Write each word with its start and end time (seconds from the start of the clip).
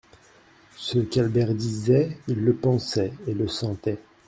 Ce 0.77 0.97
qu'Albert 0.97 1.53
disait, 1.53 2.17
il 2.27 2.43
le 2.43 2.55
pensait 2.55 3.13
et 3.27 3.35
le 3.35 3.47
sentait. 3.47 3.99